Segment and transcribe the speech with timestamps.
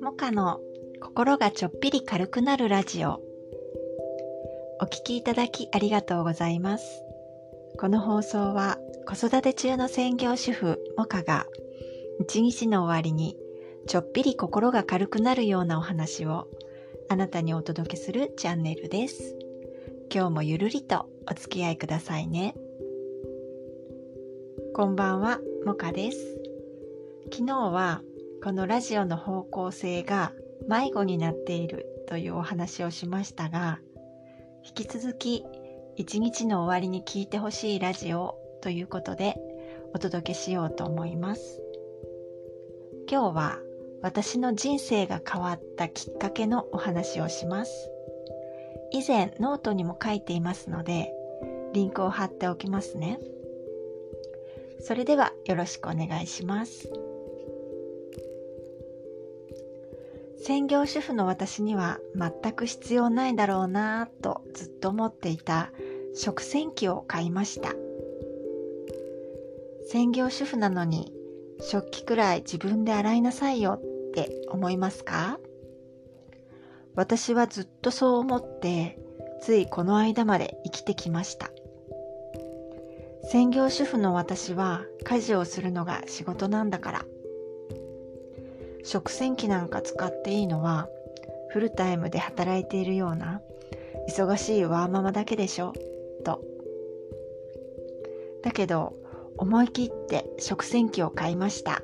[0.00, 0.60] モカの
[1.00, 3.20] 心がちょっぴり軽くなるラジオ
[4.80, 7.02] お聞きいただきありがとうございます
[7.78, 11.46] この放送は子育て中の専業主婦モカが
[12.20, 13.36] 一日の終わりに
[13.88, 16.46] ちょっぴり心が軽くなるようなお話を
[17.08, 19.36] あなたにお届けするチャンネルです。
[20.14, 22.54] 今日もゆるりとお付き合いくださいね。
[24.74, 26.18] こんばんは、もかです。
[27.32, 28.02] 昨日は
[28.42, 30.32] このラジオの方向性が
[30.68, 33.78] 迷子になっているというお話をしましたが、
[34.66, 35.44] 引き続き
[35.94, 39.36] 一日の終わりに聞いてほしいラジオということで
[39.94, 41.62] お届けしようと思います。
[43.08, 43.58] 今日は
[44.02, 47.90] 私の人生が変わったきっかけのお話をします。
[48.90, 51.12] 以前ノートにも書いていますので、
[51.72, 53.20] リンクを貼っておきますね。
[54.84, 56.88] それではよろしくお願いします。
[60.46, 65.72] 専業主婦の私には全く必要ないだろうなぁとずっと思っていた
[66.14, 67.72] 食洗機を買いました。
[69.88, 71.12] 専業主婦なのに
[71.60, 75.38] 食器くらい自分で洗いなさいよって思いますか？
[76.94, 78.98] 私はずっとそう思って
[79.40, 81.50] ついこの間まで生きてきました
[83.24, 87.04] 専業主婦の私は家事をするのが仕事なんだから。
[88.84, 90.88] 食洗機なんか使っていいのは
[91.50, 93.40] フルタイムで働いているような
[94.10, 95.72] 忙しいワーママだけでしょ
[96.24, 96.42] と。
[98.42, 98.94] だけど
[99.38, 101.82] 思い切って食洗機を買いました。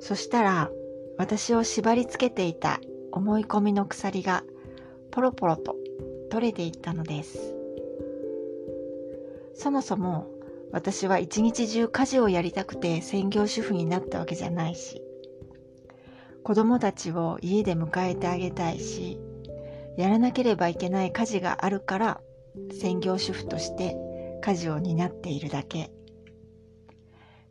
[0.00, 0.70] そしたら
[1.16, 4.44] 私を縛り付けていた思い込みの鎖が
[5.10, 5.76] ポロポロと
[6.30, 7.63] 取れていったのです。
[9.54, 10.26] そもそも
[10.72, 15.02] 私は一日中家事をやりたくて専業主婦になったわけじゃないし
[16.42, 19.18] 子供たちを家で迎えてあげたいし
[19.96, 22.20] やらなければいけない家事があるから
[22.72, 23.96] 専業主婦として
[24.42, 25.90] 家事を担っているだけ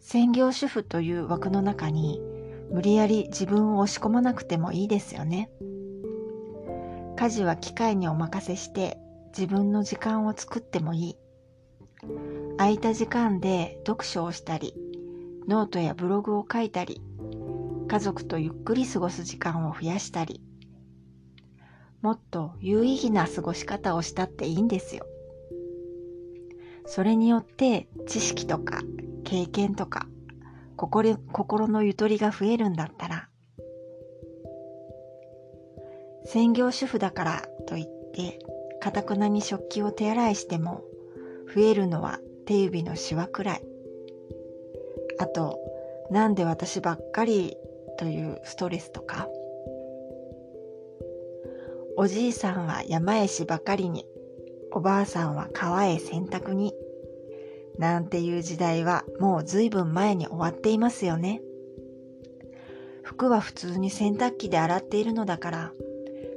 [0.00, 2.20] 専業主婦という枠の中に
[2.72, 5.50] 無理やり自分を押し込まなくてもいいですよね。
[7.16, 8.98] 家事は機械にお任せして
[9.28, 11.16] 自分の時間を作ってもいい。
[12.58, 14.74] 空いた時間で読書をしたり、
[15.48, 17.00] ノートやブログを書いたり、
[17.88, 20.40] 家族とゆっくり過ごす時間を増やしたり、
[22.00, 25.06] もっと有意義な過ごし方をしたっていいんですよ。
[26.86, 28.82] それによって知識とか
[29.24, 30.06] 経験とか
[30.76, 33.28] 心心のゆとりが増えるんだったら
[36.24, 38.38] 専業主婦だからといって
[38.80, 40.82] かたくなに食器を手洗いしても
[41.54, 43.62] 増えるのは手指のシワくらい
[45.18, 45.58] あと
[46.10, 47.56] なんで私ばっかり
[47.98, 49.28] というストレスとか
[51.96, 54.06] おじいさんは山へしばかりに
[54.72, 56.74] おばあさんは川へ洗濯に
[57.78, 61.42] なんていう時代はもう随分前に終わっていますよね。
[63.02, 65.72] 服は普通に洗濯機で洗っているのだから、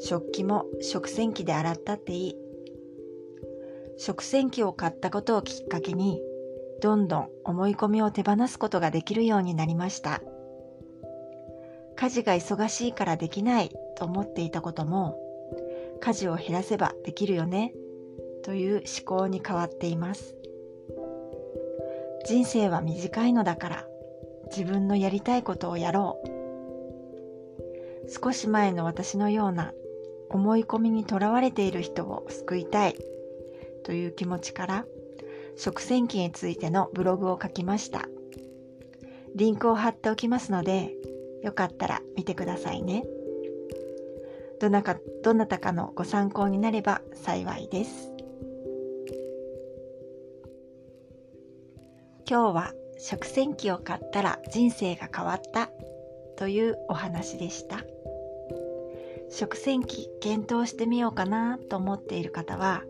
[0.00, 2.36] 食器も食洗機で洗ったっていい。
[3.98, 6.20] 食洗機を買ったことをきっかけに、
[6.80, 10.22] どんどん思い込みを手放すことができるようになりました。
[11.96, 15.18] 家事が忙しいからできないと思っていたことも、
[16.00, 17.72] 家事を減らせばできるよね
[18.42, 20.34] という思考に変わっています。
[22.24, 23.86] 人生は短いのだから
[24.56, 26.42] 自分のやりたいことをやろう
[28.08, 29.72] 少し前の私のような
[30.30, 32.96] 思い込みにとらわれている人を救いたい
[33.84, 34.84] という気持ちから
[35.56, 38.08] 食洗機についてのブログを書きました。
[39.34, 40.92] リンクを貼っておきますので
[41.42, 43.04] よかったら見てくださいね。
[44.60, 48.12] どなかどなたかのご参考になれば幸いです。
[52.28, 55.70] 今日は食洗機を買ったら人生が変わった
[56.36, 57.80] というお話でした。
[59.30, 62.82] 食洗機検討してみようかなと思っている方は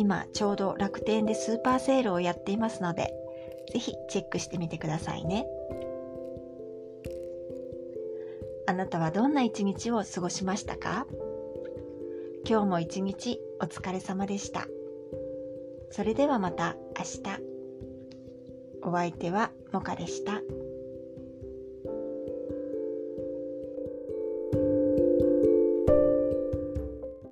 [0.00, 3.12] 今ちょうど楽天でスーパーセールをやっていますので
[3.70, 5.46] ぜひチェックしてみてくださいね。
[8.66, 11.06] あなたはどんな一日を過ごしましたか？
[12.48, 14.68] 今日も一日お疲れ様でした。
[15.90, 17.20] それではまた明日。
[18.82, 20.40] お相手はモカでした。